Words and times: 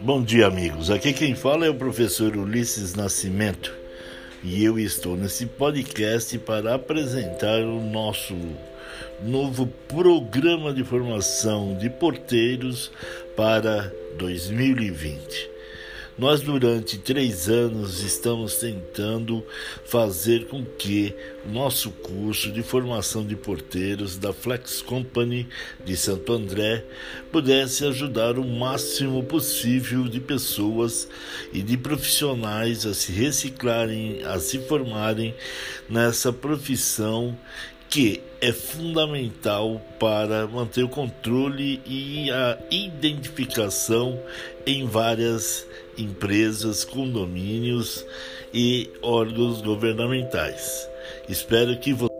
Bom 0.00 0.22
dia, 0.22 0.46
amigos. 0.46 0.92
Aqui 0.92 1.12
quem 1.12 1.34
fala 1.34 1.66
é 1.66 1.68
o 1.68 1.74
professor 1.74 2.36
Ulisses 2.36 2.94
Nascimento 2.94 3.74
e 4.44 4.64
eu 4.64 4.78
estou 4.78 5.16
nesse 5.16 5.44
podcast 5.44 6.38
para 6.38 6.76
apresentar 6.76 7.62
o 7.62 7.80
nosso 7.80 8.36
novo 9.20 9.66
programa 9.88 10.72
de 10.72 10.84
formação 10.84 11.76
de 11.76 11.90
porteiros 11.90 12.92
para 13.36 13.92
2020. 14.16 15.57
Nós, 16.18 16.40
durante 16.40 16.98
três 16.98 17.48
anos, 17.48 18.02
estamos 18.02 18.56
tentando 18.56 19.46
fazer 19.84 20.48
com 20.48 20.64
que 20.64 21.14
o 21.46 21.48
nosso 21.48 21.92
curso 21.92 22.50
de 22.50 22.60
formação 22.60 23.24
de 23.24 23.36
porteiros 23.36 24.18
da 24.18 24.32
Flex 24.32 24.82
Company 24.82 25.46
de 25.84 25.96
Santo 25.96 26.32
André 26.32 26.84
pudesse 27.30 27.86
ajudar 27.86 28.36
o 28.36 28.44
máximo 28.44 29.22
possível 29.22 30.08
de 30.08 30.18
pessoas 30.18 31.08
e 31.52 31.62
de 31.62 31.76
profissionais 31.76 32.84
a 32.84 32.94
se 32.94 33.12
reciclarem, 33.12 34.24
a 34.24 34.40
se 34.40 34.58
formarem 34.58 35.36
nessa 35.88 36.32
profissão 36.32 37.38
que 37.88 38.22
é 38.40 38.52
fundamental 38.52 39.80
para 39.98 40.46
manter 40.46 40.84
o 40.84 40.88
controle 40.88 41.80
e 41.86 42.30
a 42.30 42.58
identificação 42.70 44.20
em 44.66 44.86
várias 44.86 45.66
empresas, 45.96 46.84
condomínios 46.84 48.04
e 48.52 48.90
órgãos 49.02 49.60
governamentais. 49.62 50.88
Espero 51.28 51.78
que 51.78 51.92
você 51.92 52.17